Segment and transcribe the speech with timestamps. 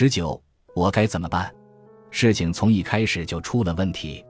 [0.00, 0.40] 十九，
[0.76, 1.52] 我该怎么办？
[2.12, 4.24] 事情从一开始就出了问题。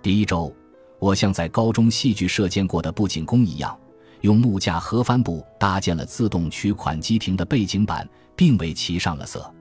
[0.00, 0.54] 第一周，
[1.00, 3.76] 我像在高中戏剧社见过的布景工一样，
[4.20, 9.52] 用木架和帆布搭建了自动取款机亭的背景板，并为其上了色。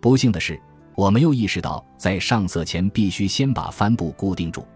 [0.00, 0.60] 不幸的是，
[0.96, 4.66] 我没有意识到在上色前必须先把帆布固定住，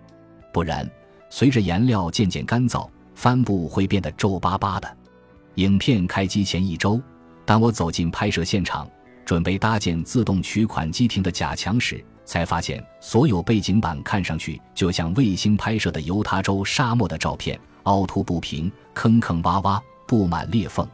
[0.53, 0.89] 不然
[1.29, 4.97] 随着颜料渐渐干燥，帆布会变得皱巴巴的。
[5.57, 7.03] 影片开机前一周，
[7.45, 8.89] 当我走进拍摄现场，
[9.31, 20.85] 准备搭建自动取款机亭的假墙时，才发现所有背景板看上去就像卫星拍摄的犹他州沙漠的照片，凹凸不平、坑坑洼洼、布满裂缝。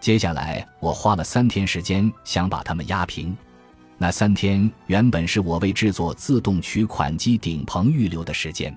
[0.00, 3.36] 接下来，我花了三天时间想把它们压平。
[3.98, 8.74] 那三天原本是我为制作自动取款机顶棚预留的时间，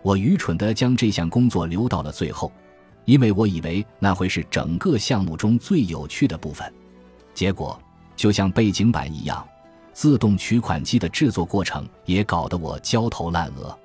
[0.00, 2.52] 我愚蠢地将这项工作留到了最后。
[3.04, 6.72] 因为我以为那会是整个项目中最有趣的部分，
[7.34, 7.76] 结果
[8.18, 9.46] 就像背景板一样，
[9.92, 13.78] 自动取款机的制作过程也搞得我焦头烂额。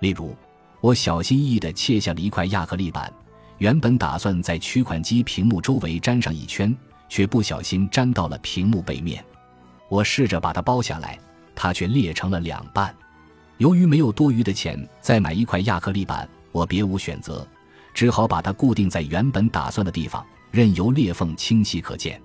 [0.00, 0.36] 例如，
[0.82, 3.10] 我小心翼翼地切下了一块亚克力板，
[3.56, 6.76] 原本打算在取款机屏幕周围粘上一圈，
[7.08, 9.24] 却不小心粘到了屏幕背面。
[9.88, 11.18] 我试着把它包下来，
[11.54, 12.94] 它却裂成了两半。
[13.56, 17.48] 由于没有多余的钱再买一块亚克力板，我别无选择。
[17.94, 22.20] 只好把它固定在原本打算的地方，任由裂缝清晰可见。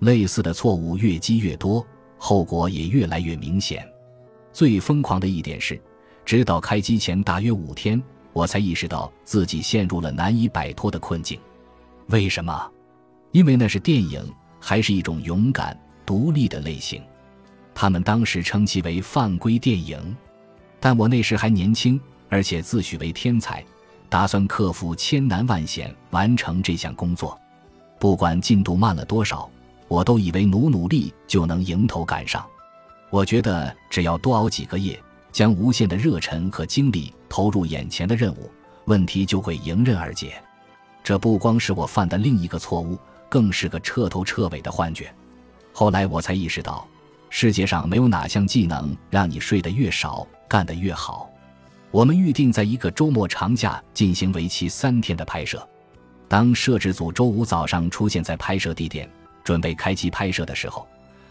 [0.00, 1.84] 类似的错误越积越多，
[2.16, 3.86] 后果也越来越明显。
[4.52, 5.80] 最疯狂的一点是，
[6.24, 11.38] 直到开机前大约五天，我才意识到自己陷入了难以摆脱的困境。
[12.08, 12.70] 为什么？
[13.32, 14.24] 因为那是电影，
[14.58, 17.02] 还是一种勇敢独立的类型。
[17.74, 20.16] 他们当时称其为犯规电影，
[20.80, 23.64] 但我那时还年轻，而且自诩为天才。
[24.10, 27.38] 打算克服千难万险完成这项工作，
[28.00, 29.50] 不管进度慢了多少，
[29.88, 32.46] 我都以为努努力就能迎头赶上。
[33.10, 38.50] 我觉得只要多熬几个夜，将无限的热忱和精力投入眼前的任务，
[38.84, 40.34] 问题就会迎刃而解。
[41.02, 42.98] 这不光是我犯的另一个错误，
[43.30, 45.12] 更是个彻头彻尾的幻觉。
[45.72, 46.86] 后来我才意识到，
[47.30, 51.30] 世界上没有哪项技能让你睡得越少，干得越好。
[51.90, 55.66] 我们预定在一个周末长假进行为期三天的拍摄。
[56.28, 59.08] 当摄制组周五早上出现在拍摄地点，
[59.48, 60.86] 准备开机拍摄的时候，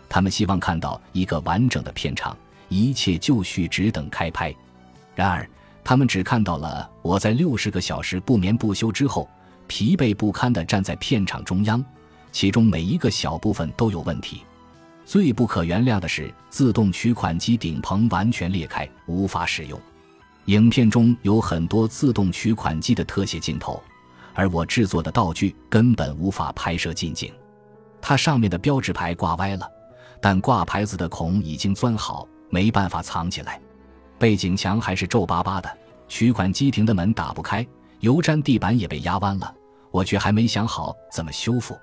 [0.10, 2.36] 他们希望看到一个完整的片场，
[2.68, 4.52] 一切就绪，只等开拍。
[5.14, 5.48] 然而，
[5.84, 9.30] 他们只看到了我在六十个小时不眠不休之后，
[9.68, 11.86] 疲惫不堪地站在片场中央，
[12.32, 14.42] 其中每一个小部分都有问题。
[15.06, 19.80] 最不可原谅的是，自动取款机顶棚完全裂开，无法使用。
[20.46, 23.80] 影片中有很多自动取款机的特写镜头，
[24.34, 27.32] 而我制作的道具根本无法拍摄近景。
[28.02, 29.70] 它上面的标志牌挂歪了，
[30.22, 33.62] 但挂牌子的孔已经钻好，没办法藏起来。
[34.18, 35.78] 背景墙还是皱巴巴的，
[36.08, 37.66] 取款机亭的门打不开，
[38.00, 39.54] 油毡地板也被压弯了。
[39.92, 41.78] 我却还没想好怎么修复，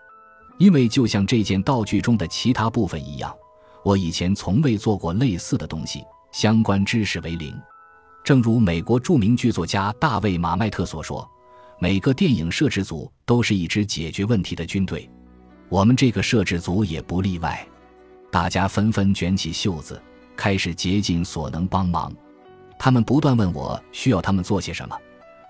[0.59, 3.35] 因为就像这件道具中的其他部分一样，
[3.83, 7.55] 我以前从未做过类似的东西，相关知识为零。
[8.23, 11.29] 正如美国著名剧作家大卫·马麦特所说
[11.79, 15.11] ：“每个电影摄制组都是一支解决问题的军队，
[15.75, 17.67] 我们这个摄制组也不例外。”
[18.31, 20.01] 大家纷纷卷起袖子，
[20.37, 22.15] 开始竭尽所能帮忙。
[22.79, 24.97] 他们不断问我需要他们做些什么，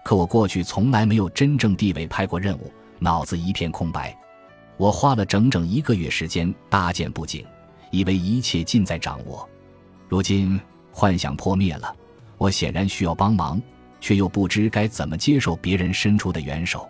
[0.02, 4.18] 可我过去从来没有真正地位拍过任务，脑子一片空白。
[4.78, 7.44] 我花了整整一个月时间搭建布景，
[7.90, 9.46] 以为一切尽在掌握。
[10.08, 10.58] 如今
[10.90, 11.94] 幻想破灭了。
[12.38, 13.60] 我显然需要帮忙，
[14.00, 16.88] 却又不知该怎么接受别人伸出的援手。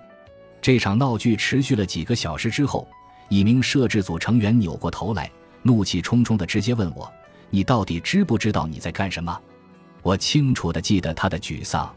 [0.62, 2.88] 这场闹剧持续了几个小时之后，
[3.28, 5.30] 一名摄制组成员扭过头来，
[5.62, 7.10] 怒气冲冲地直接问我
[7.50, 9.38] ：“你到底知不知道你在干什么？”
[10.02, 11.92] 我清楚地记得他的沮丧。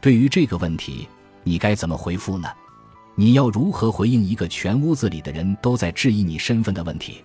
[0.00, 1.08] 对于这个问题，
[1.42, 2.48] 你该怎么回复呢？
[3.14, 7.24] 你要如何回应一个全屋子里的人都在质疑你身份的问题？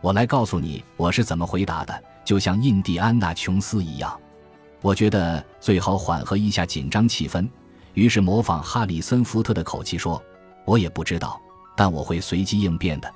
[0.00, 4.18] 我来告诉你我是怎么回答的，就像印第安纳琼斯一样。
[4.80, 7.46] 我觉得最好缓和一下紧张气氛，
[7.94, 10.22] 于是模仿哈里森福特的口气说
[10.64, 11.40] ：“我也不知道，
[11.76, 13.12] 但我会随机应变的。”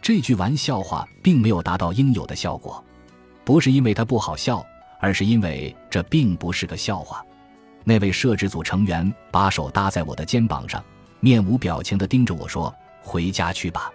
[0.00, 2.84] 这句玩笑话并没有达到应有的效果，
[3.42, 4.64] 不是因为它不好笑，
[5.00, 7.24] 而是因为这并不是个笑话。
[7.84, 10.84] 那位摄制组成员把手搭在我的肩膀上，
[11.20, 13.90] 面无表情地盯着我说：“回家去吧，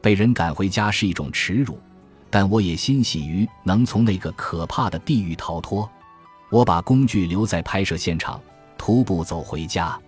[0.00, 1.78] 被人赶回家是一种耻辱，
[2.30, 5.88] 但我也欣喜于能从那个可怕的地狱逃脱。”
[6.50, 8.38] 我把工具留在拍摄现场，
[8.76, 9.98] 徒步走回家，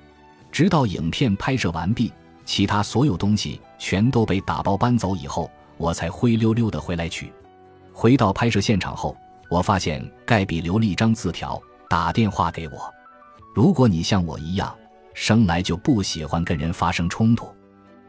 [0.53, 2.13] 直到影片拍摄完毕，
[2.45, 7.33] 其他所有东西全都被打包搬走以后，我才灰溜溜的回来取。
[7.93, 9.17] 回到拍摄现场后，
[9.49, 12.93] 我发现盖比留了一张字条，打电话给我。
[13.55, 14.75] 如果你像我一样，
[15.15, 17.47] 生来就不喜欢跟人发生冲突，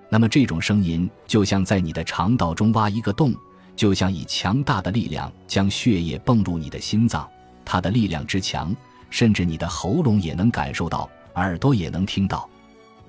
[0.10, 3.34] 那么这种声音就像在你的肠道中挖一个洞，
[3.76, 7.30] 就像以强大的力量将血液泵入你的心脏。
[7.64, 8.76] 它的力量之强，
[9.10, 12.50] 甚至你的喉咙也能感受到，耳朵也能听到。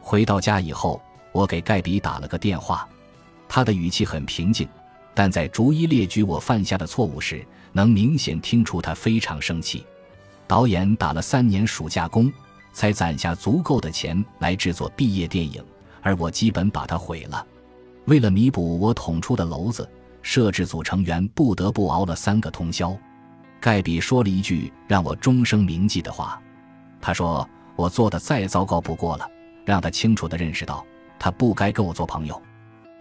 [0.00, 1.00] 回到家以后，
[1.36, 2.88] 我给盖比打了个电话，
[3.46, 4.66] 他的语气很平静。
[5.12, 9.84] 但在逐一列举我犯下的错误时，能明显听出他非常生气。
[10.46, 12.32] 导演打了三年暑假工，
[12.72, 15.62] 才攒下足够的钱来制作毕业电影，
[16.00, 17.46] 而我基本把它毁了。
[18.06, 19.86] 为了弥补我捅出的篓子，
[20.22, 22.96] 摄制组成员不得不熬了三个通宵。
[23.60, 26.40] 盖比说了一句让我终生铭记的话，
[26.98, 27.46] 他说
[27.76, 29.28] ：“我做的再糟糕不过了，
[29.66, 30.84] 让他清楚地认识到
[31.18, 32.40] 他不该跟我做朋友。”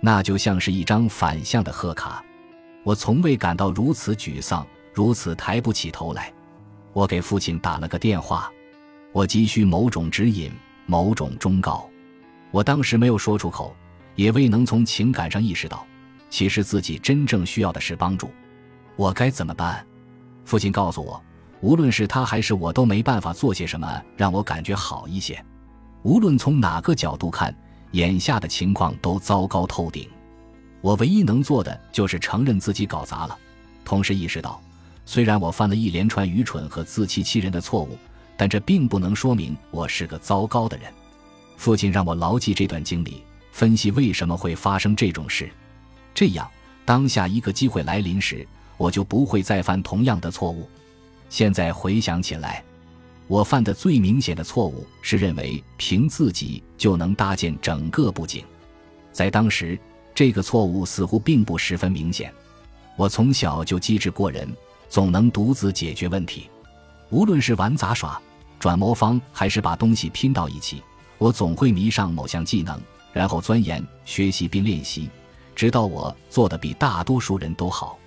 [0.02, 2.24] 那就像是一张反向的贺卡，
[2.84, 6.32] 我从未感到如此沮丧，如此抬不起头来。
[6.94, 8.52] 我给父亲打了个电话，
[9.12, 10.52] 我急需某种指引，
[10.86, 11.90] 某种忠告。
[12.52, 13.76] 我当时没有说出口，
[14.16, 15.84] 也未能从情感上意识到，
[16.30, 18.30] 其实自己真正需要的是帮助。
[18.98, 19.84] 我该怎么办？
[20.44, 21.20] 父亲告诉我，
[21.62, 25.44] 无论是他还是我，都没办法做些什么让我感觉好一些。
[26.04, 27.56] 无论从哪个角度看。
[27.96, 30.10] 眼下的情况都糟糕透顶，
[30.82, 33.38] 我唯一能做的就是承认自己搞砸了，
[33.86, 34.62] 同时意识到，
[35.06, 37.98] 虽然我犯了一连串愚蠢和自欺欺人的错误，
[38.36, 40.92] 但这并不能说明我是个糟糕的人。
[41.56, 45.50] 父亲让我牢记这段经历，分析为什么会发生这种事，
[46.14, 46.46] 这样
[46.84, 48.46] 当下一个机会来临时，
[48.76, 50.70] 我就不会再犯同样的错误。
[51.30, 52.62] 现在回想起来。
[53.28, 58.44] 我犯的最明显的错误是认为凭自己就能搭建整个布景，
[59.12, 59.78] 在当时，
[60.14, 62.32] 这个错误似乎并不十分明显。
[62.96, 64.48] 我从小就机智过人，
[64.90, 66.50] 总能独自解决问题。
[67.10, 68.22] 无论是玩杂耍、
[68.60, 70.82] 转魔方，还是把东西拼到一起，
[71.18, 72.80] 我总会迷上某项技能，
[73.12, 75.10] 然后钻研学习并练习，
[75.56, 77.98] 直到我做的比大多数人都好。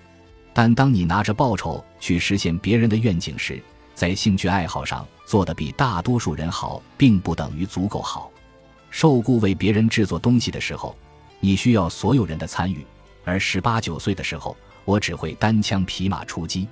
[0.53, 3.61] 但当你拿着报酬去实现别人的愿景时，
[3.99, 8.31] 在兴趣爱好上做得比大多数人好，并不等于足够好。
[8.89, 10.95] 受雇为别人制作东西的时候，
[11.41, 12.77] 你需要所有人的参与；
[13.25, 14.55] 而十八九岁的时候，
[14.85, 16.65] 我只会单枪匹马出击。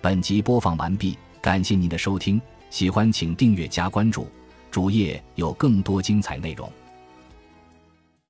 [0.00, 4.28] 本集播放完毕，感谢您的收听，喜欢请订阅加关注，
[4.72, 6.68] 主页有更多精彩内容。